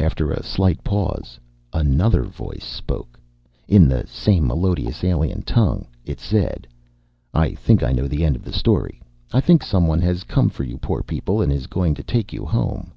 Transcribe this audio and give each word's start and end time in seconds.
After 0.00 0.30
a 0.30 0.42
slight 0.42 0.82
pause 0.82 1.38
another 1.74 2.22
voice 2.22 2.64
spoke 2.64 3.20
in 3.68 3.86
the 3.86 4.06
same 4.06 4.46
melodious, 4.46 5.04
alien 5.04 5.42
tongue! 5.42 5.86
It 6.06 6.20
said, 6.20 6.66
"I 7.34 7.52
think 7.52 7.82
I 7.82 7.92
know 7.92 8.08
the 8.08 8.24
end 8.24 8.34
of 8.34 8.44
the 8.44 8.52
story. 8.54 9.02
I 9.30 9.42
think 9.42 9.62
someone 9.62 10.00
has 10.00 10.24
come 10.24 10.48
for 10.48 10.64
you 10.64 10.78
poor 10.78 11.02
people 11.02 11.42
and 11.42 11.52
is 11.52 11.66
going 11.66 11.92
to 11.96 12.02
take 12.02 12.32
you 12.32 12.46
home." 12.46 12.92